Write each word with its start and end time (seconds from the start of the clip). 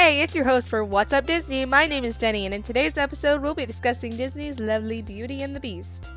Hey, 0.00 0.20
it's 0.20 0.32
your 0.32 0.44
host 0.44 0.70
for 0.70 0.84
What's 0.84 1.12
Up 1.12 1.26
Disney. 1.26 1.64
My 1.64 1.84
name 1.84 2.04
is 2.04 2.16
Jenny, 2.16 2.46
and 2.46 2.54
in 2.54 2.62
today's 2.62 2.96
episode, 2.96 3.42
we'll 3.42 3.52
be 3.52 3.66
discussing 3.66 4.16
Disney's 4.16 4.60
lovely 4.60 5.02
Beauty 5.02 5.42
and 5.42 5.56
the 5.56 5.60
Beast. 5.60 6.12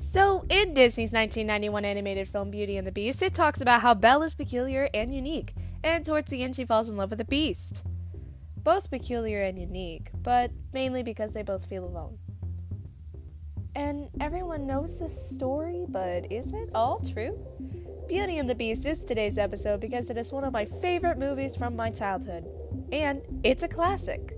So, 0.00 0.46
in 0.48 0.72
Disney's 0.72 1.12
1991 1.12 1.84
animated 1.84 2.26
film 2.26 2.50
Beauty 2.50 2.78
and 2.78 2.86
the 2.86 2.90
Beast, 2.90 3.20
it 3.20 3.34
talks 3.34 3.60
about 3.60 3.82
how 3.82 3.92
Belle 3.92 4.22
is 4.22 4.34
peculiar 4.34 4.88
and 4.94 5.14
unique, 5.14 5.52
and 5.84 6.02
towards 6.02 6.30
the 6.30 6.42
end, 6.42 6.56
she 6.56 6.64
falls 6.64 6.88
in 6.88 6.96
love 6.96 7.10
with 7.10 7.18
the 7.18 7.24
Beast. 7.26 7.84
Both 8.56 8.90
peculiar 8.90 9.42
and 9.42 9.58
unique, 9.58 10.10
but 10.22 10.52
mainly 10.72 11.02
because 11.02 11.34
they 11.34 11.42
both 11.42 11.66
feel 11.66 11.84
alone. 11.84 12.16
And 13.74 14.08
everyone 14.22 14.66
knows 14.66 14.98
this 14.98 15.34
story, 15.34 15.84
but 15.86 16.32
is 16.32 16.54
it 16.54 16.70
all 16.74 17.00
true? 17.00 17.38
Beauty 18.08 18.38
and 18.38 18.48
the 18.48 18.54
Beast 18.54 18.86
is 18.86 19.04
today's 19.04 19.36
episode 19.36 19.80
because 19.80 20.08
it 20.08 20.16
is 20.16 20.32
one 20.32 20.44
of 20.44 20.52
my 20.54 20.64
favorite 20.64 21.18
movies 21.18 21.56
from 21.56 21.76
my 21.76 21.90
childhood, 21.90 22.46
and 22.90 23.20
it's 23.44 23.62
a 23.62 23.68
classic. 23.68 24.34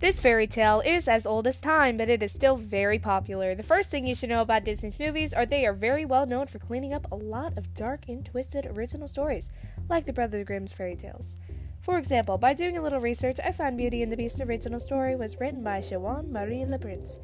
This 0.00 0.18
fairy 0.18 0.46
tale 0.46 0.80
is 0.80 1.08
as 1.08 1.26
old 1.26 1.46
as 1.46 1.60
time, 1.60 1.98
but 1.98 2.08
it 2.08 2.22
is 2.22 2.32
still 2.32 2.56
very 2.56 2.98
popular. 2.98 3.54
The 3.54 3.62
first 3.62 3.90
thing 3.90 4.06
you 4.06 4.14
should 4.14 4.30
know 4.30 4.40
about 4.40 4.64
Disney's 4.64 4.98
movies 4.98 5.34
are 5.34 5.44
they 5.44 5.66
are 5.66 5.74
very 5.74 6.06
well 6.06 6.24
known 6.24 6.46
for 6.46 6.58
cleaning 6.58 6.94
up 6.94 7.06
a 7.12 7.16
lot 7.16 7.58
of 7.58 7.74
dark 7.74 8.08
and 8.08 8.24
twisted 8.24 8.64
original 8.64 9.08
stories, 9.08 9.50
like 9.90 10.06
the 10.06 10.14
Brothers 10.14 10.46
Grimm's 10.46 10.72
fairy 10.72 10.96
tales. 10.96 11.36
For 11.82 11.98
example, 11.98 12.38
by 12.38 12.54
doing 12.54 12.78
a 12.78 12.82
little 12.82 12.98
research, 12.98 13.38
I 13.44 13.52
found 13.52 13.76
Beauty 13.76 14.02
and 14.02 14.10
the 14.10 14.16
Beast's 14.16 14.40
original 14.40 14.80
story 14.80 15.16
was 15.16 15.38
written 15.38 15.62
by 15.62 15.82
Jeanne-Marie 15.82 16.64
Le 16.64 16.78
Prince. 16.78 17.20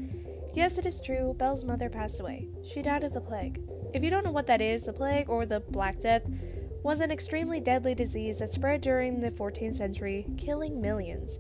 Yes, 0.55 0.77
it 0.77 0.85
is 0.85 1.01
true, 1.01 1.35
Belle's 1.39 1.65
mother 1.65 1.89
passed 1.89 2.21
away. 2.21 2.47
She 2.63 2.83
died 2.83 3.05
of 3.05 3.15
the 3.15 3.23
plague. 3.23 3.59
If 3.95 4.05
you 4.05 4.11
don't 4.11 4.25
know 4.25 4.33
what 4.33 4.49
that 4.49 4.61
is, 4.61 4.85
the 4.85 4.93
plague, 4.93 5.31
or 5.31 5.47
the 5.47 5.61
Black 5.61 6.01
Death, 6.01 6.25
was 6.83 7.01
an 7.01 7.11
extremely 7.11 7.59
deadly 7.59 7.95
disease 7.95 8.41
that 8.41 8.51
spread 8.51 8.83
during 8.83 9.23
the 9.23 9.31
14th 9.31 9.77
century, 9.77 10.27
killing 10.37 10.83
millions. 10.83 11.39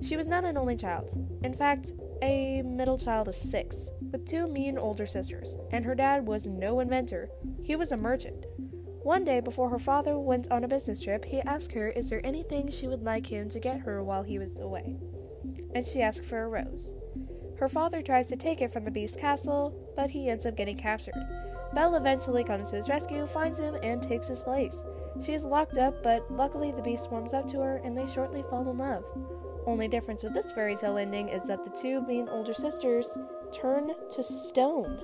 She 0.00 0.16
was 0.16 0.28
not 0.28 0.44
an 0.44 0.56
only 0.56 0.76
child, 0.76 1.10
in 1.42 1.52
fact, 1.52 1.92
a 2.22 2.62
middle 2.62 2.98
child 2.98 3.28
of 3.28 3.34
six, 3.34 3.90
with 4.12 4.28
two 4.28 4.46
mean 4.46 4.78
older 4.78 5.06
sisters, 5.06 5.56
and 5.72 5.84
her 5.84 5.94
dad 5.94 6.26
was 6.26 6.46
no 6.46 6.80
inventor, 6.80 7.30
he 7.62 7.76
was 7.76 7.92
a 7.92 7.96
merchant. 7.96 8.46
One 9.02 9.24
day, 9.24 9.40
before 9.40 9.70
her 9.70 9.78
father 9.78 10.18
went 10.18 10.50
on 10.50 10.64
a 10.64 10.68
business 10.68 11.02
trip, 11.02 11.24
he 11.24 11.40
asked 11.40 11.72
her 11.72 11.88
is 11.88 12.10
there 12.10 12.24
anything 12.24 12.68
she 12.68 12.86
would 12.86 13.02
like 13.02 13.26
him 13.26 13.48
to 13.50 13.60
get 13.60 13.80
her 13.80 14.02
while 14.04 14.22
he 14.22 14.38
was 14.38 14.58
away. 14.58 14.98
And 15.74 15.84
she 15.84 16.02
asked 16.02 16.24
for 16.24 16.42
a 16.42 16.48
rose. 16.48 16.94
Her 17.58 17.68
father 17.68 18.02
tries 18.02 18.28
to 18.28 18.36
take 18.36 18.60
it 18.60 18.72
from 18.72 18.84
the 18.84 18.90
beast's 18.90 19.16
castle, 19.16 19.74
but 19.96 20.10
he 20.10 20.28
ends 20.28 20.46
up 20.46 20.56
getting 20.56 20.76
captured. 20.76 21.14
Belle 21.74 21.96
eventually 21.96 22.44
comes 22.44 22.70
to 22.70 22.76
his 22.76 22.88
rescue, 22.88 23.26
finds 23.26 23.58
him, 23.58 23.76
and 23.82 24.02
takes 24.02 24.28
his 24.28 24.42
place. 24.42 24.84
She 25.20 25.34
is 25.34 25.44
locked 25.44 25.78
up, 25.78 26.02
but 26.02 26.30
luckily 26.30 26.70
the 26.70 26.82
beast 26.82 27.10
warms 27.10 27.34
up 27.34 27.48
to 27.48 27.60
her 27.60 27.80
and 27.84 27.96
they 27.96 28.06
shortly 28.06 28.42
fall 28.48 28.68
in 28.70 28.78
love. 28.78 29.04
Only 29.66 29.88
difference 29.88 30.22
with 30.22 30.32
this 30.32 30.52
fairy 30.52 30.76
tale 30.76 30.96
ending 30.96 31.28
is 31.28 31.44
that 31.44 31.64
the 31.64 31.70
two 31.70 32.00
being 32.02 32.28
older 32.28 32.54
sisters 32.54 33.18
turn 33.52 33.90
to 34.10 34.22
stone. 34.22 35.02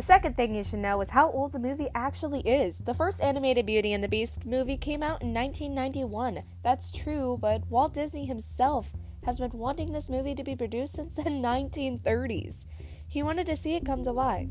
The 0.00 0.06
second 0.06 0.34
thing 0.34 0.54
you 0.54 0.64
should 0.64 0.78
know 0.78 1.02
is 1.02 1.10
how 1.10 1.30
old 1.30 1.52
the 1.52 1.58
movie 1.58 1.90
actually 1.94 2.40
is. 2.40 2.78
The 2.78 2.94
first 2.94 3.20
animated 3.20 3.66
Beauty 3.66 3.92
and 3.92 4.02
the 4.02 4.08
Beast 4.08 4.46
movie 4.46 4.78
came 4.78 5.02
out 5.02 5.20
in 5.20 5.34
1991. 5.34 6.42
That's 6.62 6.90
true, 6.90 7.36
but 7.38 7.66
Walt 7.68 7.92
Disney 7.92 8.24
himself 8.24 8.94
has 9.26 9.38
been 9.38 9.50
wanting 9.52 9.92
this 9.92 10.08
movie 10.08 10.34
to 10.34 10.42
be 10.42 10.56
produced 10.56 10.94
since 10.94 11.14
the 11.14 11.24
1930s. 11.24 12.64
He 13.06 13.22
wanted 13.22 13.44
to 13.48 13.56
see 13.56 13.74
it 13.74 13.84
come 13.84 14.02
to 14.04 14.10
life. 14.10 14.48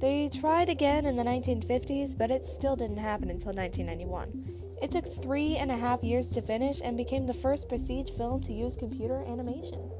They 0.00 0.30
tried 0.30 0.70
again 0.70 1.04
in 1.04 1.16
the 1.16 1.24
1950s, 1.24 2.16
but 2.16 2.30
it 2.30 2.46
still 2.46 2.74
didn't 2.74 2.96
happen 2.96 3.28
until 3.28 3.52
1991. 3.52 4.78
It 4.80 4.90
took 4.90 5.06
three 5.06 5.58
and 5.58 5.70
a 5.70 5.76
half 5.76 6.02
years 6.02 6.30
to 6.30 6.40
finish 6.40 6.80
and 6.82 6.96
became 6.96 7.26
the 7.26 7.34
first 7.34 7.68
prestige 7.68 8.08
film 8.08 8.40
to 8.44 8.54
use 8.54 8.78
computer 8.78 9.22
animation. 9.26 9.90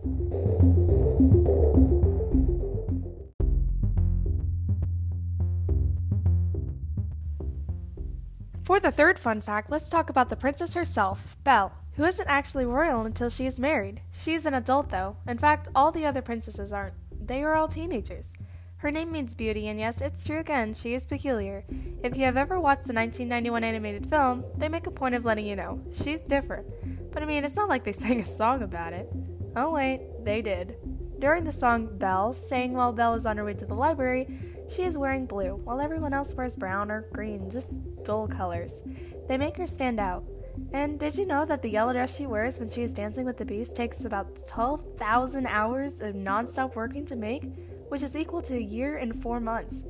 For 8.70 8.78
the 8.78 8.92
third 8.92 9.18
fun 9.18 9.40
fact, 9.40 9.68
let's 9.68 9.90
talk 9.90 10.10
about 10.10 10.28
the 10.28 10.36
princess 10.36 10.74
herself, 10.74 11.36
Belle, 11.42 11.72
who 11.96 12.04
isn't 12.04 12.28
actually 12.28 12.64
royal 12.64 13.04
until 13.04 13.28
she 13.28 13.44
is 13.44 13.58
married. 13.58 14.00
She's 14.12 14.46
an 14.46 14.54
adult, 14.54 14.90
though. 14.90 15.16
In 15.26 15.38
fact, 15.38 15.66
all 15.74 15.90
the 15.90 16.06
other 16.06 16.22
princesses 16.22 16.72
aren't. 16.72 16.94
They 17.10 17.42
are 17.42 17.56
all 17.56 17.66
teenagers. 17.66 18.32
Her 18.76 18.92
name 18.92 19.10
means 19.10 19.34
beauty, 19.34 19.66
and 19.66 19.80
yes, 19.80 20.00
it's 20.00 20.22
true 20.22 20.38
again, 20.38 20.72
she 20.72 20.94
is 20.94 21.04
peculiar. 21.04 21.64
If 22.04 22.16
you 22.16 22.24
have 22.26 22.36
ever 22.36 22.60
watched 22.60 22.86
the 22.86 22.92
1991 22.92 23.64
animated 23.64 24.06
film, 24.06 24.44
they 24.56 24.68
make 24.68 24.86
a 24.86 24.92
point 24.92 25.16
of 25.16 25.24
letting 25.24 25.46
you 25.46 25.56
know. 25.56 25.80
She's 25.90 26.20
different. 26.20 27.10
But 27.10 27.24
I 27.24 27.26
mean, 27.26 27.44
it's 27.44 27.56
not 27.56 27.68
like 27.68 27.82
they 27.82 27.90
sang 28.06 28.20
a 28.20 28.24
song 28.24 28.62
about 28.62 28.92
it. 28.92 29.10
Oh, 29.56 29.72
wait, 29.72 30.00
they 30.22 30.42
did. 30.42 30.76
During 31.18 31.42
the 31.42 31.50
song 31.50 31.98
Belle, 31.98 32.32
sang 32.32 32.74
while 32.74 32.92
Belle 32.92 33.14
is 33.14 33.26
on 33.26 33.36
her 33.36 33.44
way 33.44 33.54
to 33.54 33.66
the 33.66 33.74
library, 33.74 34.28
she 34.70 34.84
is 34.84 34.96
wearing 34.96 35.26
blue, 35.26 35.56
while 35.64 35.80
everyone 35.80 36.14
else 36.14 36.34
wears 36.34 36.54
brown 36.54 36.90
or 36.90 37.02
green, 37.12 37.50
just 37.50 37.82
dull 38.04 38.28
colors. 38.28 38.82
They 39.26 39.36
make 39.36 39.56
her 39.56 39.66
stand 39.66 39.98
out. 39.98 40.24
And 40.72 40.98
did 40.98 41.16
you 41.16 41.26
know 41.26 41.44
that 41.44 41.62
the 41.62 41.70
yellow 41.70 41.92
dress 41.92 42.16
she 42.16 42.26
wears 42.26 42.58
when 42.58 42.68
she 42.68 42.82
is 42.82 42.94
dancing 42.94 43.26
with 43.26 43.36
the 43.36 43.44
beast 43.44 43.74
takes 43.74 44.04
about 44.04 44.46
12,000 44.46 45.46
hours 45.46 46.00
of 46.00 46.14
nonstop 46.14 46.76
working 46.76 47.04
to 47.06 47.16
make, 47.16 47.44
which 47.88 48.02
is 48.02 48.16
equal 48.16 48.42
to 48.42 48.56
a 48.56 48.60
year 48.60 48.98
and 48.98 49.20
four 49.20 49.40
months? 49.40 49.84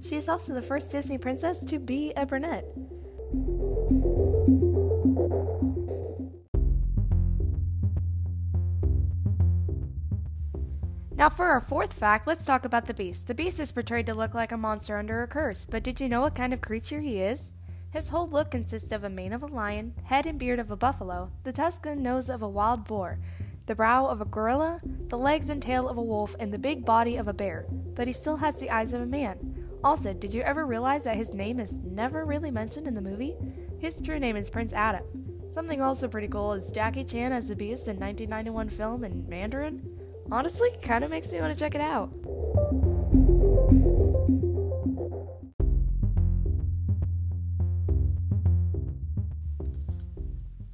She 0.00 0.16
is 0.16 0.28
also 0.28 0.54
the 0.54 0.62
first 0.62 0.90
Disney 0.90 1.18
princess 1.18 1.64
to 1.66 1.78
be 1.78 2.12
a 2.16 2.24
brunette. 2.24 2.64
Now, 11.22 11.28
for 11.28 11.46
our 11.46 11.60
fourth 11.60 11.92
fact, 11.92 12.26
let's 12.26 12.44
talk 12.44 12.64
about 12.64 12.86
the 12.86 12.94
Beast. 12.94 13.28
The 13.28 13.34
Beast 13.36 13.60
is 13.60 13.70
portrayed 13.70 14.06
to 14.06 14.12
look 14.12 14.34
like 14.34 14.50
a 14.50 14.56
monster 14.56 14.98
under 14.98 15.22
a 15.22 15.28
curse, 15.28 15.66
but 15.66 15.84
did 15.84 16.00
you 16.00 16.08
know 16.08 16.20
what 16.20 16.34
kind 16.34 16.52
of 16.52 16.60
creature 16.60 16.98
he 16.98 17.20
is? 17.20 17.52
His 17.92 18.08
whole 18.08 18.26
look 18.26 18.50
consists 18.50 18.90
of 18.90 19.04
a 19.04 19.08
mane 19.08 19.32
of 19.32 19.44
a 19.44 19.46
lion, 19.46 19.94
head 20.02 20.26
and 20.26 20.36
beard 20.36 20.58
of 20.58 20.72
a 20.72 20.76
buffalo, 20.76 21.30
the 21.44 21.52
tusk 21.52 21.86
and 21.86 22.02
nose 22.02 22.28
of 22.28 22.42
a 22.42 22.48
wild 22.48 22.88
boar, 22.88 23.20
the 23.66 23.76
brow 23.76 24.06
of 24.06 24.20
a 24.20 24.24
gorilla, 24.24 24.80
the 25.06 25.16
legs 25.16 25.48
and 25.48 25.62
tail 25.62 25.88
of 25.88 25.96
a 25.96 26.02
wolf, 26.02 26.34
and 26.40 26.52
the 26.52 26.58
big 26.58 26.84
body 26.84 27.16
of 27.16 27.28
a 27.28 27.32
bear. 27.32 27.66
But 27.70 28.08
he 28.08 28.12
still 28.12 28.38
has 28.38 28.58
the 28.58 28.70
eyes 28.70 28.92
of 28.92 29.00
a 29.00 29.06
man. 29.06 29.78
Also, 29.84 30.12
did 30.12 30.34
you 30.34 30.42
ever 30.42 30.66
realize 30.66 31.04
that 31.04 31.16
his 31.16 31.32
name 31.32 31.60
is 31.60 31.78
never 31.84 32.24
really 32.24 32.50
mentioned 32.50 32.88
in 32.88 32.94
the 32.94 33.00
movie? 33.00 33.36
His 33.78 34.02
true 34.02 34.18
name 34.18 34.34
is 34.34 34.50
Prince 34.50 34.72
Adam. 34.72 35.04
Something 35.50 35.82
also 35.82 36.08
pretty 36.08 36.26
cool 36.26 36.54
is 36.54 36.72
Jackie 36.72 37.04
Chan 37.04 37.30
as 37.30 37.46
the 37.46 37.54
Beast 37.54 37.86
in 37.86 38.00
1991 38.00 38.70
film 38.70 39.04
in 39.04 39.28
Mandarin. 39.28 40.01
Honestly, 40.30 40.70
kind 40.82 41.04
of 41.04 41.10
makes 41.10 41.32
me 41.32 41.40
want 41.40 41.52
to 41.52 41.58
check 41.58 41.74
it 41.74 41.80
out. 41.80 42.10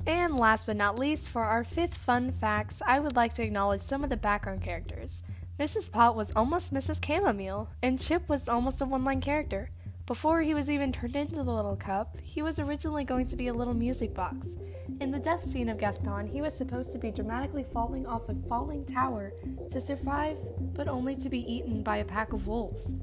And 0.06 0.36
last 0.36 0.66
but 0.66 0.76
not 0.76 0.98
least, 0.98 1.28
for 1.28 1.44
our 1.44 1.64
fifth 1.64 1.94
fun 1.94 2.32
facts, 2.32 2.80
I 2.86 2.98
would 2.98 3.14
like 3.14 3.34
to 3.34 3.42
acknowledge 3.42 3.82
some 3.82 4.02
of 4.02 4.10
the 4.10 4.16
background 4.16 4.62
characters. 4.62 5.22
Mrs. 5.58 5.90
Pot 5.92 6.16
was 6.16 6.30
almost 6.36 6.72
Mrs. 6.72 7.04
Chamomile, 7.04 7.68
and 7.82 7.98
Chip 7.98 8.28
was 8.28 8.48
almost 8.48 8.80
a 8.80 8.86
one 8.86 9.04
line 9.04 9.20
character. 9.20 9.70
Before 10.08 10.40
he 10.40 10.54
was 10.54 10.70
even 10.70 10.90
turned 10.90 11.16
into 11.16 11.42
the 11.42 11.52
little 11.52 11.76
cup, 11.76 12.16
he 12.22 12.40
was 12.40 12.58
originally 12.58 13.04
going 13.04 13.26
to 13.26 13.36
be 13.36 13.48
a 13.48 13.52
little 13.52 13.74
music 13.74 14.14
box. 14.14 14.56
In 15.00 15.10
the 15.10 15.18
death 15.18 15.44
scene 15.44 15.68
of 15.68 15.76
Gaston, 15.76 16.26
he 16.26 16.40
was 16.40 16.56
supposed 16.56 16.92
to 16.92 16.98
be 16.98 17.10
dramatically 17.10 17.66
falling 17.74 18.06
off 18.06 18.26
a 18.30 18.34
falling 18.48 18.86
tower 18.86 19.34
to 19.70 19.80
survive, 19.82 20.38
but 20.72 20.88
only 20.88 21.14
to 21.16 21.28
be 21.28 21.40
eaten 21.40 21.82
by 21.82 21.98
a 21.98 22.06
pack 22.06 22.32
of 22.32 22.46
wolves. 22.46 22.94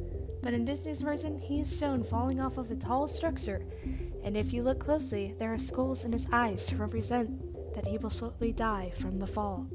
But 0.42 0.56
in 0.56 0.66
Disney's 0.66 1.04
version, 1.04 1.38
he 1.38 1.60
is 1.60 1.78
shown 1.78 2.04
falling 2.04 2.42
off 2.42 2.58
of 2.58 2.72
a 2.72 2.76
tall 2.76 3.08
structure, 3.08 3.64
and 4.24 4.36
if 4.36 4.52
you 4.52 4.64
look 4.64 4.80
closely, 4.80 5.36
there 5.38 5.54
are 5.54 5.60
skulls 5.60 6.06
in 6.06 6.12
his 6.12 6.26
eyes 6.32 6.66
to 6.66 6.76
represent 6.76 7.76
that 7.76 7.88
he 7.88 8.00
will 8.00 8.10
shortly 8.10 8.52
die 8.52 8.92
from 8.96 9.20
the 9.20 9.28
fall. 9.28 9.68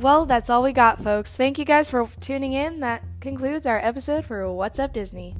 Well, 0.00 0.24
that's 0.24 0.48
all 0.48 0.62
we 0.62 0.72
got, 0.72 0.98
folks. 0.98 1.36
Thank 1.36 1.58
you 1.58 1.66
guys 1.66 1.90
for 1.90 2.08
tuning 2.22 2.54
in. 2.54 2.80
That 2.80 3.02
concludes 3.20 3.66
our 3.66 3.78
episode 3.84 4.24
for 4.24 4.50
What's 4.50 4.78
Up 4.78 4.94
Disney. 4.94 5.36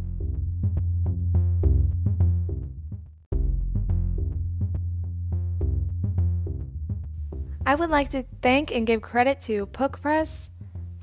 I 7.65 7.75
would 7.75 7.89
like 7.89 8.11
to 8.11 8.25
thank 8.43 8.71
and 8.71 8.87
give 8.87 9.01
credit 9.01 9.41
to 9.43 9.65
Pook 9.65 10.03
Press, 10.03 10.51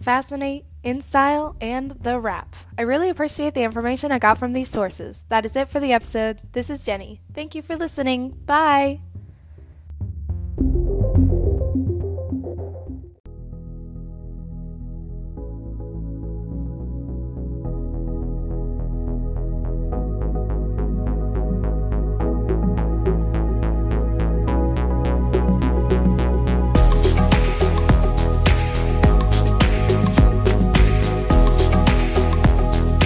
Fascinate, 0.04 0.65
InStyle, 0.83 1.56
and 1.59 1.92
The 1.92 2.19
Wrap. 2.19 2.56
I 2.77 2.83
really 2.83 3.09
appreciate 3.09 3.56
the 3.56 3.63
information 3.63 4.12
I 4.12 4.19
got 4.19 4.38
from 4.38 4.54
these 4.54 4.69
sources. 4.69 5.24
That 5.30 5.45
is 5.45 5.56
it 5.56 5.68
for 5.68 5.80
the 5.80 5.94
episode. 5.94 6.42
This 6.51 6.69
is 6.69 6.83
Jenny. 6.83 7.21
Thank 7.33 7.56
you 7.56 7.63
for 7.63 7.75
listening. 7.75 8.38
Bye. 8.45 9.01